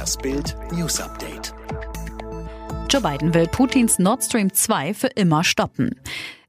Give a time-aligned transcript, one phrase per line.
[0.00, 1.52] Das Bild News Update.
[2.88, 5.94] Joe Biden will Putins Nord Stream 2 für immer stoppen.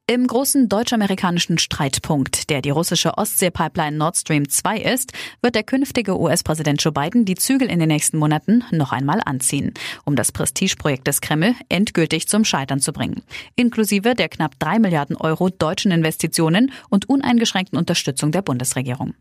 [0.07, 5.11] Im großen deutsch-amerikanischen Streitpunkt, der die russische Ostsee-Pipeline Nord Stream 2 ist,
[5.41, 9.74] wird der künftige US-Präsident Joe Biden die Zügel in den nächsten Monaten noch einmal anziehen,
[10.06, 13.22] um das Prestigeprojekt des Kreml endgültig zum Scheitern zu bringen,
[13.58, 19.13] inklusive der knapp drei Milliarden Euro deutschen Investitionen und uneingeschränkten Unterstützung der Bundesregierung.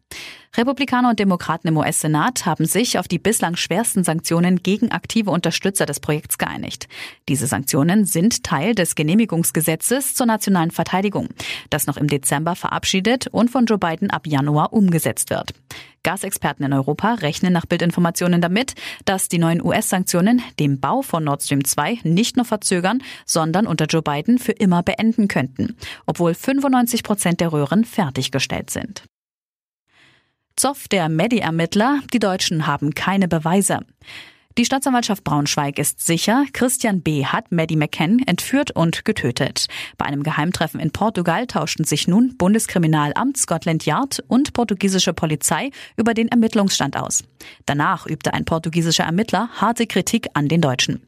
[0.57, 5.87] Republikaner und Demokraten im US-Senat haben sich auf die bislang schwersten Sanktionen gegen aktive Unterstützer
[5.87, 6.89] des Projekts geeinigt.
[7.29, 11.29] Diese Sanktionen sind Teil des Genehmigungsgesetzes zur nationalen Verteidigung,
[11.71, 15.55] das noch im Dezember verabschiedet und von Joe Biden ab Januar umgesetzt wird.
[16.03, 18.75] Gasexperten in Europa rechnen nach Bildinformationen damit,
[19.05, 23.85] dass die neuen US-Sanktionen den Bau von Nord Stream 2 nicht nur verzögern, sondern unter
[23.85, 25.77] Joe Biden für immer beenden könnten,
[26.07, 29.05] obwohl 95 Prozent der Röhren fertiggestellt sind.
[30.61, 33.79] Zoff der Medi-Ermittler, die Deutschen haben keine Beweise.
[34.59, 37.25] Die Staatsanwaltschaft Braunschweig ist sicher, Christian B.
[37.25, 39.69] hat Maddie McCann entführt und getötet.
[39.97, 46.13] Bei einem Geheimtreffen in Portugal tauschten sich nun Bundeskriminalamt, Scotland Yard und portugiesische Polizei über
[46.13, 47.25] den Ermittlungsstand aus.
[47.65, 51.01] Danach übte ein portugiesischer Ermittler harte Kritik an den Deutschen.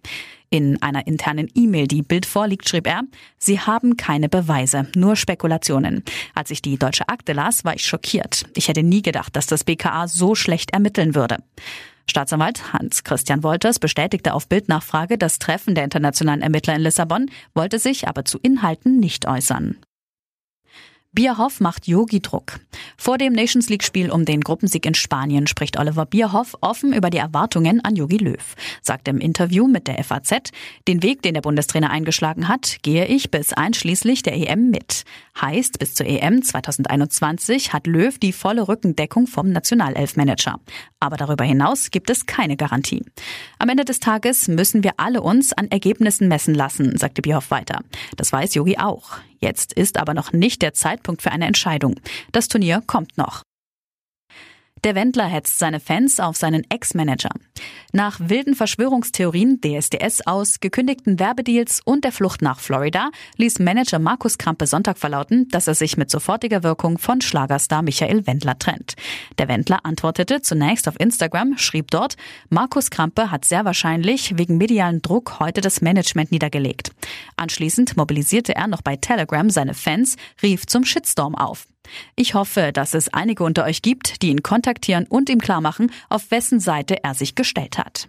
[0.53, 3.05] In einer internen E-Mail, die Bild vorliegt, schrieb er,
[3.39, 6.05] Sie haben keine Beweise, nur Spekulationen.
[6.35, 8.45] Als ich die deutsche Akte las, war ich schockiert.
[8.55, 11.39] Ich hätte nie gedacht, dass das BKA so schlecht ermitteln würde.
[12.07, 18.07] Staatsanwalt Hans-Christian Wolters bestätigte auf Bildnachfrage das Treffen der internationalen Ermittler in Lissabon, wollte sich
[18.07, 19.79] aber zu Inhalten nicht äußern.
[21.15, 22.59] Bierhoff macht Yogi Druck.
[22.97, 27.11] Vor dem Nations League Spiel um den Gruppensieg in Spanien spricht Oliver Bierhoff offen über
[27.11, 28.55] die Erwartungen an Yogi Löw.
[28.81, 30.53] Sagt im Interview mit der FAZ,
[30.89, 35.05] den Weg, den der Bundestrainer eingeschlagen hat, gehe ich bis einschließlich der EM mit.
[35.39, 40.61] Heißt, bis zur EM 2021 hat Löw die volle Rückendeckung vom Nationalelfmanager.
[40.99, 43.05] Aber darüber hinaus gibt es keine Garantie.
[43.59, 47.81] Am Ende des Tages müssen wir alle uns an Ergebnissen messen lassen, sagte Bierhoff weiter.
[48.17, 49.19] Das weiß Yogi auch.
[49.43, 51.97] Jetzt ist aber noch nicht der Zeitpunkt für eine Entscheidung.
[52.31, 53.43] Das Turnier kommt noch.
[54.85, 57.31] Der Wendler hetzt seine Fans auf seinen Ex-Manager.
[57.93, 64.39] Nach wilden Verschwörungstheorien, DSDS aus, gekündigten Werbedeals und der Flucht nach Florida ließ Manager Markus
[64.39, 68.97] Krampe Sonntag verlauten, dass er sich mit sofortiger Wirkung von Schlagerstar Michael Wendler trennt.
[69.39, 72.17] Der Wendler antwortete zunächst auf Instagram, schrieb dort,
[72.49, 76.91] Markus Krampe hat sehr wahrscheinlich wegen medialen Druck heute das Management niedergelegt.
[77.37, 81.69] Anschließend mobilisierte er noch bei Telegram seine Fans, rief zum Shitstorm auf.
[82.17, 86.31] Ich hoffe, dass es einige unter euch gibt, die ihn kontaktieren und ihm klarmachen, auf
[86.31, 88.09] wessen Seite er sich gestellt hat.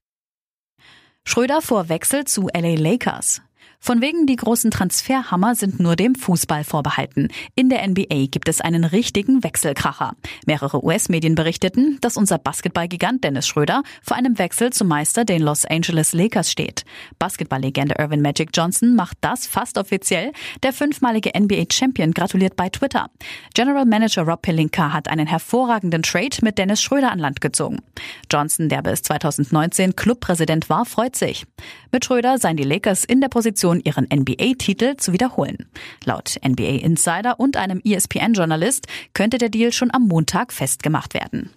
[1.25, 3.41] Schröder vor Wechsel zu LA Lakers.
[3.85, 7.27] Von wegen die großen Transferhammer sind nur dem Fußball vorbehalten.
[7.53, 10.13] In der NBA gibt es einen richtigen Wechselkracher.
[10.45, 15.65] Mehrere US-Medien berichteten, dass unser Basketballgigant Dennis Schröder vor einem Wechsel zum Meister den Los
[15.65, 16.85] Angeles Lakers steht.
[17.19, 20.31] Basketballlegende Irvin Magic Johnson macht das fast offiziell.
[20.63, 23.09] Der fünfmalige NBA-Champion gratuliert bei Twitter.
[23.53, 27.79] General Manager Rob Pelinka hat einen hervorragenden Trade mit Dennis Schröder an Land gezogen.
[28.31, 31.45] Johnson, der bis 2019 Clubpräsident war, freut sich.
[31.91, 35.69] Mit Schröder seien die Lakers in der Position Ambition, ihren NBA-Titel zu wiederholen.
[36.05, 41.49] Laut NBA Insider und einem ESPN-Journalist könnte der Deal schon am Montag festgemacht werden.